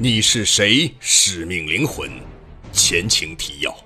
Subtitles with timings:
[0.00, 0.94] 你是谁？
[1.00, 2.08] 使命灵魂，
[2.72, 3.76] 前情提要。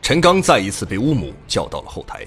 [0.00, 2.26] 陈刚再一次被乌姆叫到了后台，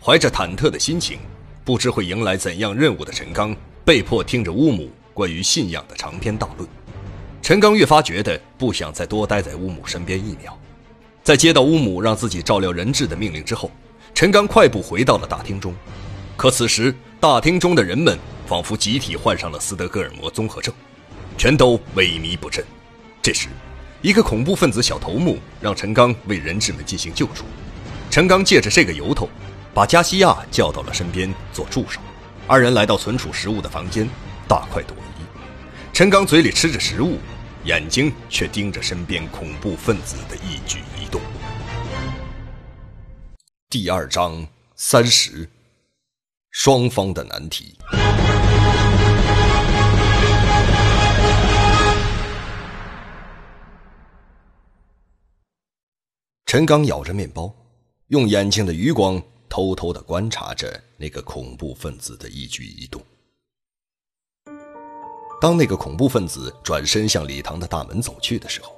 [0.00, 1.18] 怀着忐忑的心情，
[1.64, 6.68] 不知会迎来怎样任务的陈刚，被迫听着乌姆关于信仰的长篇大论。
[7.42, 10.56] 陈刚越发觉得不想再多待在乌姆身边一秒。
[11.24, 13.68] 在接到乌姆让自己照料人质的命令之后，
[14.14, 15.74] 陈刚快步回到了大厅中。
[16.36, 18.16] 可此时，大厅中的人们
[18.46, 20.72] 仿佛集体患上了斯德哥尔摩综合症。
[21.36, 22.64] 全都萎靡不振。
[23.20, 23.48] 这时，
[24.00, 27.44] 一个恐怖分子小头目让陈刚为人质们进行救助。
[28.10, 29.28] 陈刚借着这个由头，
[29.72, 32.00] 把加西亚叫到了身边做助手。
[32.46, 34.08] 二人来到存储食物的房间，
[34.48, 35.24] 大快朵颐。
[35.92, 37.18] 陈刚嘴里吃着食物，
[37.64, 41.20] 眼睛却盯着身边恐怖分子的一举一动。
[43.70, 45.48] 第二章三十，
[46.50, 47.78] 双方的难题。
[56.52, 57.50] 陈刚咬着面包，
[58.08, 63.00] 用眼睛的余光偷偷的观察着那个恐怖分子的一举一动。
[65.40, 68.76] 当那个恐怖分子转身向礼堂的大门走去的时候，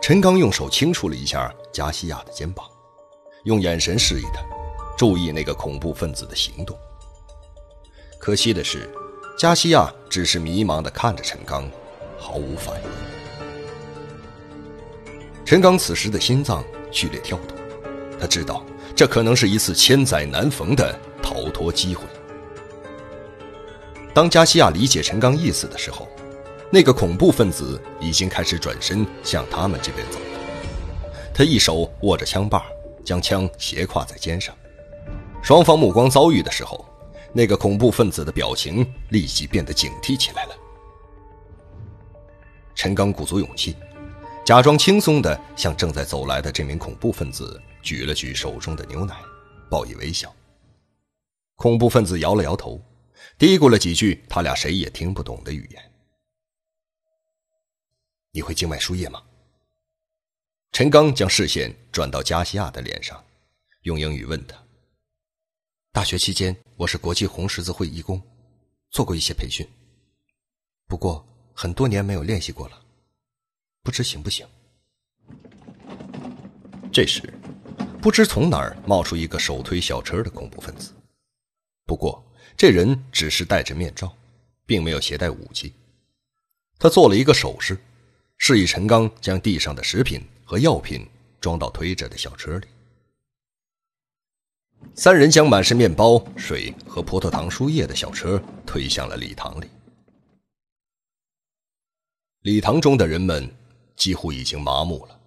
[0.00, 2.66] 陈刚用手轻触了一下加西亚的肩膀，
[3.44, 4.42] 用眼神示意他
[4.96, 6.74] 注意那个恐怖分子的行动。
[8.18, 8.88] 可惜的是，
[9.36, 11.70] 加西亚只是迷茫的看着陈刚，
[12.18, 12.88] 毫无反应。
[15.44, 16.64] 陈刚此时的心脏。
[16.92, 17.56] 剧烈跳动，
[18.20, 22.04] 他知道这可能是一次千载难逢的逃脱机会。
[24.14, 26.06] 当加西亚理解陈刚意思的时候，
[26.70, 30.18] 那个恐怖分子已经开始转身向他们这边走。
[31.34, 32.62] 他一手握着枪把，
[33.02, 34.54] 将枪斜挎在肩上。
[35.42, 36.84] 双方目光遭遇的时候，
[37.32, 40.54] 那个恐怖分子的表情立即变得警惕起来了。
[42.74, 43.74] 陈刚鼓足勇气。
[44.44, 49.16] 假装轻松地向正在走来的这名恐怖分子举了举手中的牛奶，
[49.70, 50.34] 报以微笑。
[51.54, 52.82] 恐怖分子摇了摇头，
[53.38, 55.92] 嘀咕了几句他俩谁也听不懂的语言。
[58.32, 59.22] 你会静脉输液吗？
[60.72, 63.24] 陈刚将视线转到加西亚的脸上，
[63.82, 64.60] 用英语问他
[65.92, 68.20] ：“大学期间，我是国际红十字会义工，
[68.90, 69.64] 做过一些培训，
[70.88, 72.78] 不过很多年没有练习过了。”
[73.82, 74.46] 不知行不行？
[76.92, 77.20] 这时，
[78.00, 80.92] 不知从哪儿冒出一个手推小车的恐怖分子。
[81.84, 82.24] 不过，
[82.56, 84.16] 这人只是戴着面罩，
[84.66, 85.72] 并没有携带武器。
[86.78, 87.76] 他做了一个手势，
[88.38, 91.04] 示意陈刚将地上的食品和药品
[91.40, 92.68] 装到推着的小车里。
[94.94, 99.68] 三人将满是面包、水和葡萄糖输液的小车推向了礼堂里。
[102.42, 103.52] 礼堂中的人们。
[103.96, 105.20] 几乎已经麻木了，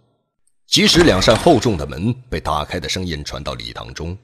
[0.68, 4.18] 即使两扇厚重的门被打开的声音传到礼堂中，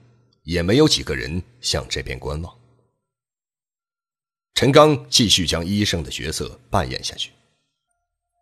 [0.44, 2.53] 也没有几个人向这边观望。
[4.53, 7.31] 陈刚继续将医生的角色扮演下去。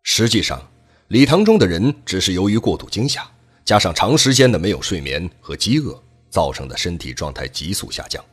[0.03, 0.65] 实际上，
[1.09, 3.29] 礼堂中的人只是由于过度惊吓，
[3.63, 8.23] 加上长时间的没有睡眠和饥饿造成的身体状态急速下降，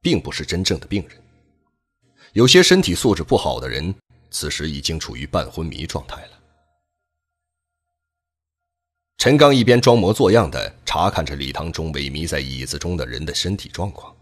[0.00, 1.20] 并不是真正的病人。
[2.32, 3.94] 有些身体素质不好的人，
[4.30, 6.33] 此时已经处于半昏迷状态了。
[9.16, 14.14] 陈刚一边装模作样的查看着礼堂中萎靡在椅子中的人的身体状况，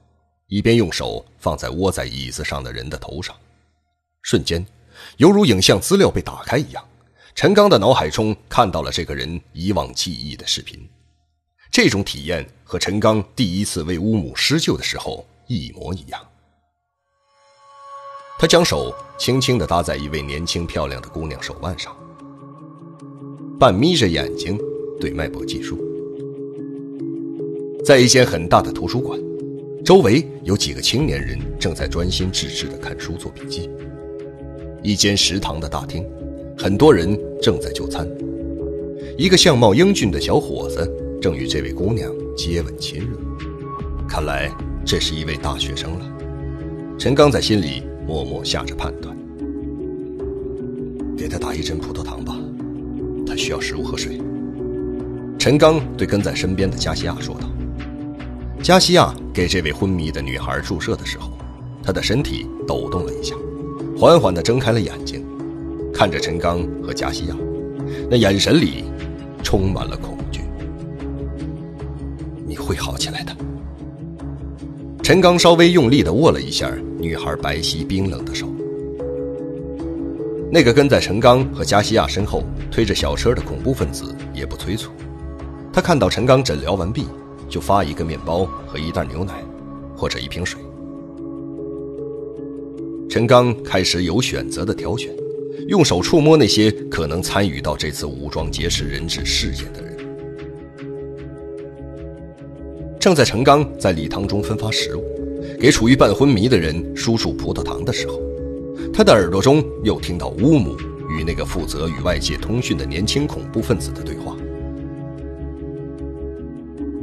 [0.46, 3.34] 一边用手放在窝在椅子上的人的头上。
[4.22, 4.64] 瞬间，
[5.16, 6.84] 犹如影像资料被打开一样，
[7.34, 10.88] 陈刚的脑海中看到了这个人以往记忆的视频。
[11.72, 16.20] 这种体验和陈刚第一次为乌姆施救的时候一模一样。
[18.38, 21.96] 他将手轻轻地搭在一位年轻漂亮的姑娘手腕上，
[23.58, 24.56] 半眯着眼睛。
[25.02, 25.76] 对脉搏计数，
[27.84, 29.18] 在一间很大的图书馆，
[29.84, 33.68] 周围有几个青年人正在专心致志地看书做笔记。
[34.80, 36.06] 一间食堂的大厅，
[36.56, 38.08] 很多人正在就餐。
[39.18, 40.88] 一个相貌英俊的小伙子
[41.20, 43.06] 正与这位姑娘接吻亲热，
[44.08, 44.48] 看来
[44.86, 46.16] 这是一位大学生了。
[46.96, 49.16] 陈刚在心里默默下着判断：
[51.16, 52.38] 给他打一针葡萄糖吧，
[53.26, 54.16] 他需要食物和水。
[55.42, 57.50] 陈刚对跟在身边的加西亚说道
[58.62, 61.32] ：“加西亚给这位昏迷的女孩注射的时候，
[61.82, 63.34] 她的身体抖动了一下，
[63.98, 65.26] 缓缓地睁开了眼睛，
[65.92, 67.34] 看着陈刚和加西亚，
[68.08, 68.84] 那眼神里
[69.42, 70.42] 充满了恐惧。
[72.46, 73.36] 你会好起来的。”
[75.02, 78.46] 陈刚稍微用力地握了一下女孩白皙冰冷的手。
[80.52, 84.92] 那个跟在陈刚和加西亚身后推着小车的恐怖分子也不催促，
[85.72, 87.06] 他看到陈刚诊疗完毕，
[87.48, 89.42] 就发一个面包和一袋牛奶，
[89.96, 90.60] 或者一瓶水。
[93.08, 95.10] 陈刚开始有选择的挑选，
[95.68, 99.96] 用手触摸那些可能参与到这次武装劫持人质事件的人。
[103.00, 105.02] 正在陈刚在礼堂中分发食物，
[105.58, 108.20] 给处于半昏迷的人输入葡萄糖的时候，
[108.92, 110.76] 他的耳朵中又听到乌姆
[111.08, 114.36] 与那个负责与外界通讯的年轻恐怖分子的对话。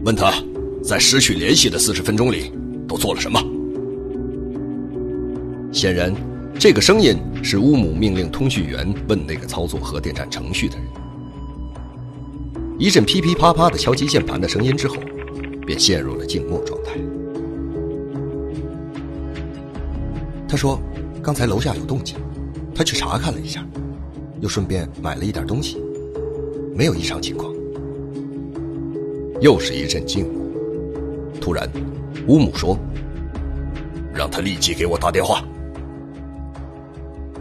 [0.09, 0.33] 问他，
[0.81, 2.51] 在失去联系的四十分钟里
[2.87, 3.39] 都做了什么？
[5.71, 6.11] 显然，
[6.57, 10.85] 这个声音是乌姆命令通讯员问那个操作核电站程序的人。
[12.79, 14.95] 一阵噼噼啪啪的敲击键盘的声音之后，
[15.63, 16.93] 便陷入了静默状态。
[20.47, 20.81] 他说
[21.21, 22.15] ：“刚才楼下有动静，
[22.73, 23.63] 他去查看了一下，
[24.41, 25.77] 又顺便买了一点东西，
[26.75, 27.53] 没有异常情况。”
[29.41, 30.45] 又是一阵静默。
[31.39, 31.69] 突然，
[32.27, 32.77] 乌姆说
[34.13, 35.43] ：“让他立即给我打电话。”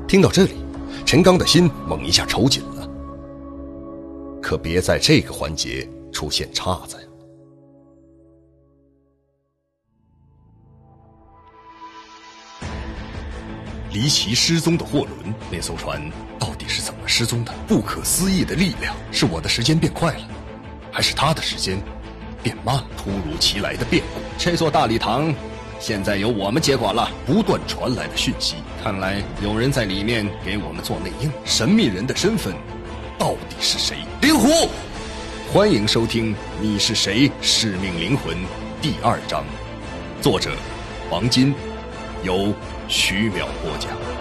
[0.07, 0.53] 听到这里，
[1.05, 2.89] 陈刚的心猛一下抽紧了。
[4.41, 7.03] 可别在这个环节出现岔子呀！
[13.93, 16.01] 离奇失踪的货轮，那艘船
[16.39, 17.53] 到底是怎么失踪的？
[17.67, 20.29] 不可思议的力量，是我的时间变快了，
[20.91, 21.81] 还是他的时间
[22.43, 22.77] 变慢？
[22.97, 25.35] 突如其来的变故，这座大礼堂。
[25.81, 27.09] 现在由我们接管了。
[27.25, 31.31] 不断传来的讯息，看来有人在里面给我们做内应。
[31.45, 32.53] 神秘人的身份
[33.17, 33.99] 到底是谁？
[34.21, 34.69] 灵狐，
[35.53, 37.31] 欢迎收听《你是谁？
[37.41, 38.37] 使命灵魂》
[38.83, 39.45] 第二章，
[40.21, 40.51] 作者
[41.11, 41.55] 王金，
[42.25, 42.53] 由
[42.89, 44.18] 徐淼播讲。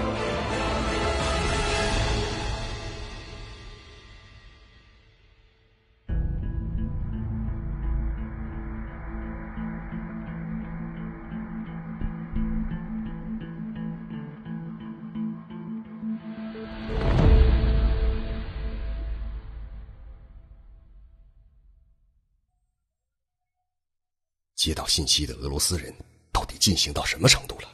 [24.57, 25.93] 接到信息的俄罗斯人
[26.33, 27.69] 到底进行到什么程度了？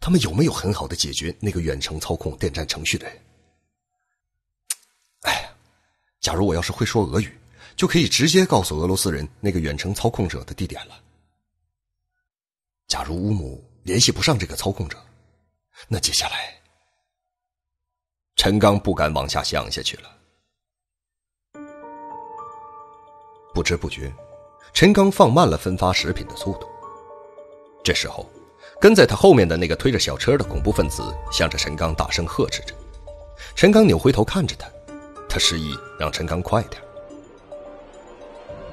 [0.00, 3.22] 他们有没有很好的解决那个远程操控电站程序的人？
[5.20, 5.52] 哎，
[6.20, 7.38] 假如我要是会说俄语，
[7.76, 10.98] 就可以直接告诉俄罗斯人那个远程操控者的地点了。
[12.86, 14.98] 假如乌姆联系不上这个操控者，
[15.86, 16.58] 那接下来，
[18.36, 20.16] 陈刚不敢往下想下去了。
[23.52, 24.10] 不知不觉。
[24.72, 26.66] 陈刚放慢了分发食品的速度。
[27.82, 28.26] 这时候，
[28.80, 31.02] 跟在他后面的那个推着小车的恐怖分子
[31.32, 32.74] 向着陈刚大声呵斥着。
[33.54, 34.68] 陈刚扭回头看着他，
[35.28, 36.80] 他示意让陈刚快点。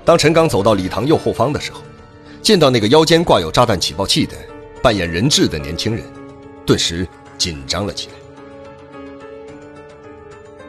[0.05, 1.81] 当陈刚走到礼堂右后方的时候，
[2.41, 4.35] 见到那个腰间挂有炸弹起爆器的
[4.81, 6.05] 扮演人质的年轻人，
[6.65, 7.05] 顿时
[7.37, 8.13] 紧张了起来。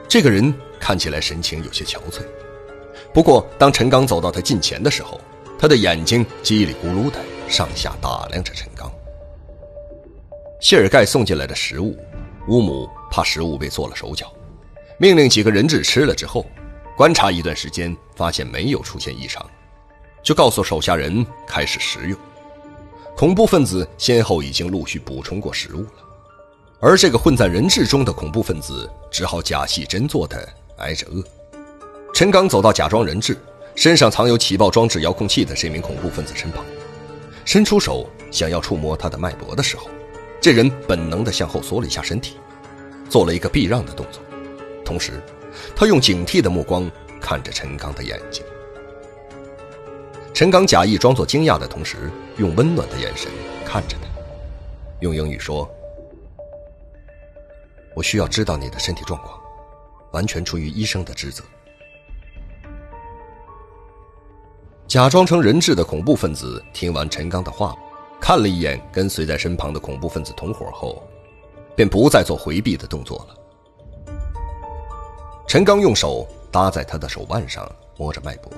[0.09, 2.23] 这个人看起来神情有些憔悴。
[3.19, 5.21] 不过，当陈刚走到他近前的时候，
[5.59, 7.19] 他的眼睛叽里咕噜的
[7.49, 8.89] 上下打量着陈刚。
[10.61, 11.97] 谢尔盖送进来的食物，
[12.47, 14.33] 乌姆怕食物被做了手脚，
[14.99, 16.47] 命令几个人质吃了之后，
[16.97, 19.45] 观察一段时间，发现没有出现异常，
[20.23, 22.17] 就告诉手下人开始食用。
[23.17, 26.05] 恐怖分子先后已经陆续补充过食物了，
[26.79, 31.21] 而这个混在人质中的恐怖分子只好假戏真做的挨着饿。
[32.15, 33.37] 陈刚走到假装人质、
[33.77, 36.65] 身上藏有起爆装置遥控器的这名恐怖分子身旁，
[37.45, 39.89] 伸出手想要触摸他的脉搏的时候，
[40.41, 42.37] 这人本能地向后缩了一下身体，
[43.09, 44.21] 做了一个避让的动作，
[44.85, 45.23] 同时，
[45.77, 48.45] 他用警惕的目光看着陈刚的眼睛。
[50.35, 53.31] 陈刚假意装作惊讶的同时，用温暖的眼神
[53.65, 54.09] 看着他，
[55.01, 55.69] 用英语说
[57.95, 59.39] ：“我需要知道你的身体状况，
[60.11, 61.45] 完全出于医生的职责。”
[64.89, 67.77] 假装成人质的恐怖分子听完陈刚的话，
[68.19, 71.07] 看了一眼跟随在身旁的恐怖分子同伙后，
[71.77, 74.15] 便不再做回避的动作了。
[75.47, 78.51] 陈刚用手搭在他的手腕上，摸着脉搏，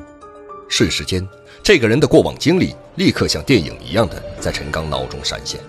[0.69, 1.29] 瞬时间，
[1.65, 5.61] 这个人的过往经历立刻像电影一样的在陈刚脑中闪现。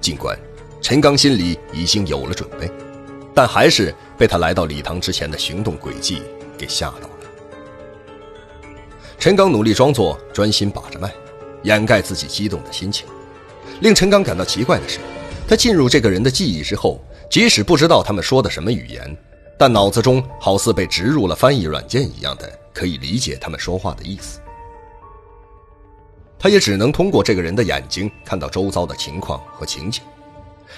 [0.00, 0.38] 尽管
[0.80, 2.70] 陈刚心里已经有了准备，
[3.34, 6.22] 但还是被他来到礼堂之前的行动轨迹
[6.56, 7.10] 给吓到。
[9.24, 11.10] 陈刚努力装作专心把着脉，
[11.62, 13.06] 掩盖自己激动的心情。
[13.80, 14.98] 令陈刚感到奇怪的是，
[15.48, 19.16] 他进入这个人的记忆之后，即使不知道他们说的什么语言，
[19.58, 24.40] 但脑子中好似被植入了翻译软件一样的，可以理解他们说话的意思。
[26.38, 30.02] 他也只能通过这个人的眼睛看到周遭的情况和情景。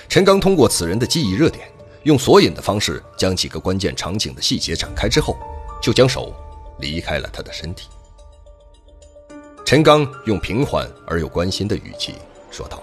[0.09, 1.69] 陈刚通过此人的记忆热点，
[2.05, 5.37] 用索引的方式将几个关键场景的细节展开之后，
[5.83, 6.33] 就将手
[6.79, 7.88] 离开了他的身体。
[9.66, 12.14] 陈刚用平缓而又关心的语气
[12.52, 12.80] 说道：“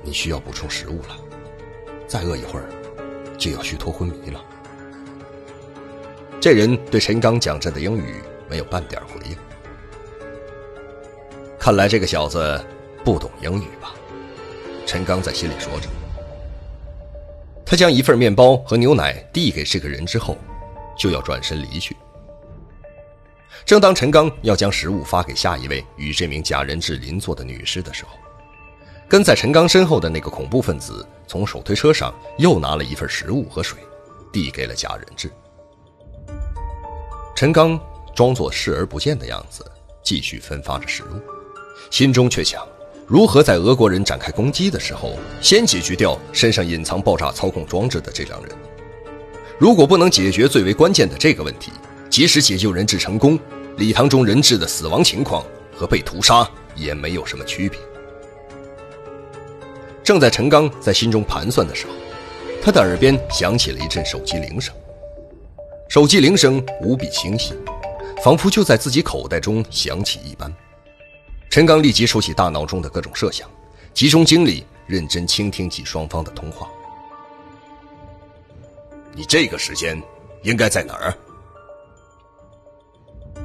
[0.00, 1.18] 你需要补充食物了，
[2.06, 2.68] 再饿一会儿
[3.36, 4.40] 就要虚脱昏迷了。”
[6.40, 9.36] 这人对陈刚讲着的英语没有半点回应。
[11.58, 12.64] 看来这个小子
[13.04, 13.92] 不懂英语吧？
[14.86, 15.88] 陈刚在心里说着。
[17.66, 20.38] 他将一份面包和牛奶递给这个人之后，
[20.96, 21.96] 就要转身离去。
[23.64, 28.10] 正当陈刚要将食物发给下一位与这名假人质邻座的女士的时候，
[29.08, 33.78] 跟在陈刚身后的那个恐怖分子从手推车上又拿了一份食物和水，
[34.32, 35.30] 递给了假人质。
[37.36, 37.78] 陈刚
[38.14, 39.64] 装作视而不见的样子，
[40.02, 41.20] 继续分发着食物。
[41.90, 42.66] 心中却想，
[43.06, 48.52] 如何在俄国人展开攻击的时候，先解决掉身上隐藏爆炸操控装置的这两人。
[49.58, 51.72] 如果不能解决最为关键的这个问题，
[52.10, 53.38] 即使解救人质成功，
[53.76, 57.78] 礼堂中人质的死亡情况和被屠杀也没有什么区别。
[60.02, 61.92] 正在陈刚在心中盘算的时候，
[62.60, 64.74] 他的耳边响起了一阵手机铃声。
[65.88, 67.54] 手机铃声无比清晰，
[68.24, 70.52] 仿佛就在自己口袋中响起一般。
[71.48, 73.48] 陈刚立即收起大脑中的各种设想，
[73.94, 76.68] 集中精力认真倾听起双方的通话。
[79.14, 80.00] 你这个时间
[80.42, 81.16] 应该在哪儿？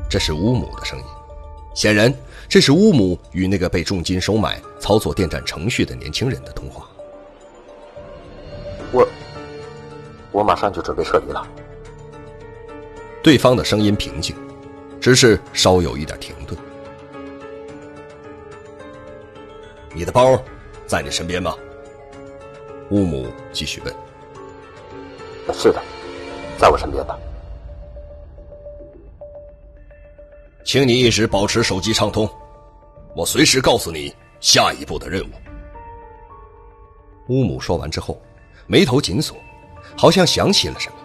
[0.10, 1.06] 这是乌姆的声音，
[1.74, 2.14] 显然
[2.48, 6.88] 这是乌姆与那个被重金收买、操作电站程序的年轻人的通话。
[8.92, 9.06] 我，
[10.32, 11.46] 我马上就准备撤离了。
[13.22, 14.36] 对方的声音平静，
[15.02, 16.58] 只是稍有一点停顿。
[19.94, 20.40] 你的包
[20.86, 21.56] 在你身边吗？
[22.92, 23.94] 乌姆继续问。
[25.54, 25.82] 是的，
[26.58, 27.18] 在我身边呢。
[30.66, 32.28] 请你一直保持手机畅通，
[33.16, 35.34] 我随时告诉你下一步的任务。
[37.28, 38.20] 乌姆说完之后，
[38.66, 39.38] 眉头紧锁，
[39.96, 40.96] 好像想起了什么，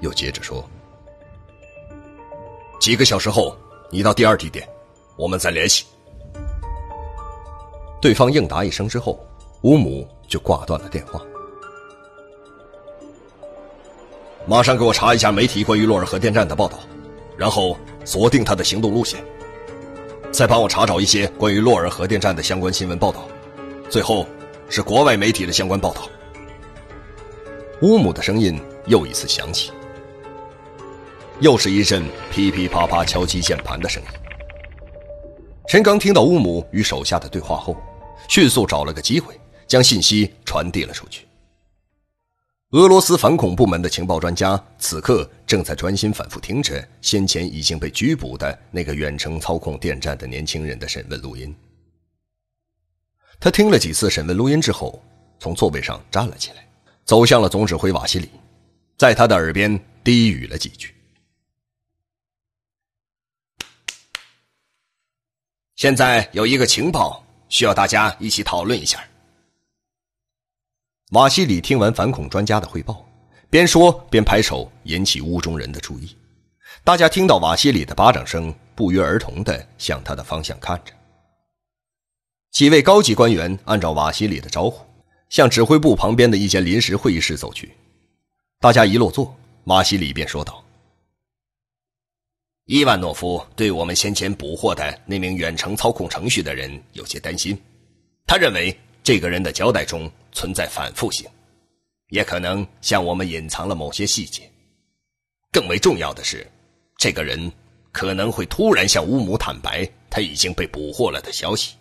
[0.00, 0.64] 又接着说
[2.78, 3.56] ：“几个小时后，
[3.90, 4.66] 你到第二地点，
[5.16, 5.84] 我们再联系。”
[8.00, 9.18] 对方应答一声之后，
[9.62, 11.20] 乌姆就挂断了电话。
[14.46, 16.78] 马上给我查一下媒体关于洛尔核电站的报道，
[17.38, 19.18] 然后锁定他的行动路线。
[20.30, 23.26] 再帮我查找一些关于洛尔核电站的相关新闻报道，
[23.88, 24.26] 最后
[24.68, 26.02] 是国外媒体的相关报道。
[27.82, 29.70] 乌姆的声音又一次响起，
[31.40, 34.08] 又是一阵噼噼啪啪敲击键盘的声音。
[35.68, 37.76] 陈刚听到乌姆与手下的对话后。
[38.28, 39.32] 迅速找了个机会，
[39.66, 41.27] 将信息传递了出去。
[42.72, 51.56] 俄罗斯反恐部门的情报专家此刻正在专心反复听着先前已经被拘捕的那个远程操控电站的年轻人的审问录音。
[53.40, 55.02] 他听了几次审问录音之后，
[55.38, 56.68] 从座位上站了起来，
[57.06, 58.28] 走向了总指挥瓦西里，
[58.98, 60.94] 在他的耳边低语了几句。
[65.76, 67.24] 现在有一个情报。
[67.50, 69.02] 需要大家一起讨论一下。
[71.12, 73.02] 瓦西里听完反恐专家的汇报，
[73.48, 76.14] 边说边拍手，引起屋中人的注意。
[76.84, 80.92] 大家听到瓦西里的巴掌声，不约而同的向他的方向看着。
[82.50, 84.84] 几位高级官员按照瓦西里的招呼，
[85.30, 87.72] 向指挥部旁边的一间临时会议室走去。
[88.60, 89.34] 大家一落座，
[89.64, 90.62] 瓦西里便说道。
[92.66, 97.58] 伊万诺夫对我们先前捕获的那名远程操控程序的人有些担心，
[98.26, 101.26] 他认为这个人的交代中存在反复性，
[102.10, 104.42] 也可能向我们隐藏了某些细节。
[105.50, 106.46] 更为重要的是，
[106.98, 107.50] 这个人
[107.90, 111.76] 可能会突然向乌姆坦白他已经被捕获了的消息。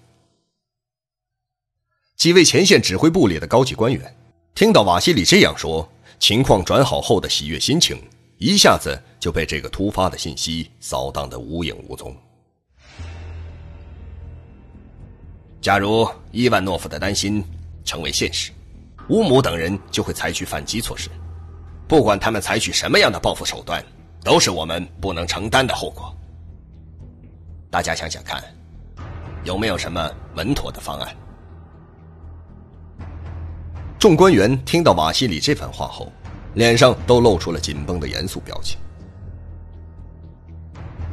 [2.16, 4.16] 几位前线指挥部里的高级官员
[4.56, 5.86] 听到瓦西里这样说，
[6.20, 8.02] 情况转好后的喜悦心情。
[8.38, 12.16] 一下子就被这个突发的信息扫荡得无影无踪。
[15.62, 17.44] 假如伊万诺夫的担心
[17.84, 18.52] 成为现实，
[19.10, 21.10] 乌姆等人就会采取反击措施，
[21.88, 23.84] 不管他们采取什么样的报复手段，
[24.24, 26.16] 都是我们不能承担的后果。
[27.70, 28.42] 大家想想看，
[29.44, 31.16] 有没有什么稳妥的方案？
[34.00, 36.12] 众官员听到瓦西里这番话后，
[36.54, 38.80] 脸上都露出了紧绷的严肃表情。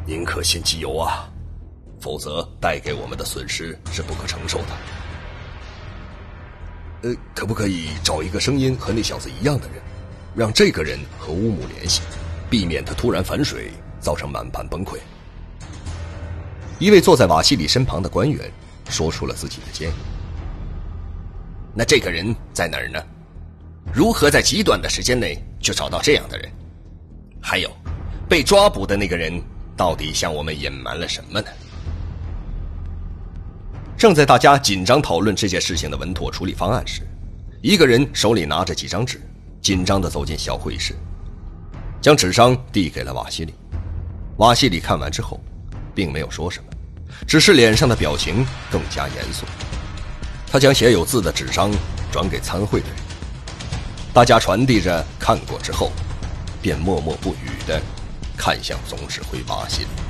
[0.07, 1.29] 宁可信其有啊，
[2.05, 4.67] 否则带给我们的损失是不可承受的。
[7.01, 9.77] 呃，可不可以找一个声音和那小子一样的人，
[10.35, 12.03] 让这个人和乌姆联系，
[12.51, 13.71] 避免他突然反水，
[14.01, 14.99] 造成满盘崩溃？
[16.79, 18.53] 一位坐在瓦西里身旁的官员
[18.91, 19.95] 说出了自己的建议。
[21.75, 23.03] 那这个人在哪儿呢？
[23.95, 26.53] 如何在极短的时间内就找到这样的人？
[27.41, 27.71] 还有，
[28.29, 29.43] 被抓捕的那个人？
[29.75, 31.49] 到底向我们隐瞒了什么呢？
[34.05, 37.01] 正在大家紧张讨论这件事情的稳妥处理方案时，
[37.63, 39.19] 一个人手里拿着几张纸，
[39.63, 40.95] 紧张的走进小会议室，
[42.03, 43.55] 将纸张递给了瓦西里。
[44.37, 45.41] 瓦西里看完之后，
[45.95, 46.67] 并没有说什么，
[47.27, 49.47] 只是脸上的表情更加严肃。
[50.53, 51.71] 他将写有字的纸张
[52.13, 52.97] 转给参会的人，
[54.13, 55.91] 大家传递着看过之后，
[56.61, 57.81] 便默默不语的。
[58.37, 60.04] 看向总指挥瓦西里。